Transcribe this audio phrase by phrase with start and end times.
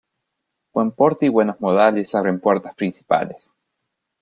[0.73, 3.53] Buen porte y buenos modales abren puertas principales.